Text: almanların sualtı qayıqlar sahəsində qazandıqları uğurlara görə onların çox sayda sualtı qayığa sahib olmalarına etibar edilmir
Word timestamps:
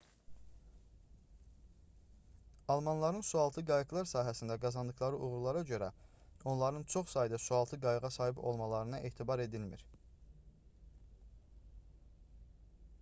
almanların 2.77 3.25
sualtı 3.31 3.63
qayıqlar 3.71 4.07
sahəsində 4.13 4.57
qazandıqları 4.63 5.19
uğurlara 5.27 5.61
görə 5.73 5.91
onların 6.53 6.87
çox 6.95 7.13
sayda 7.17 7.41
sualtı 7.45 7.81
qayığa 7.85 8.13
sahib 8.17 8.41
olmalarına 8.53 9.03
etibar 9.11 9.47
edilmir 9.47 9.85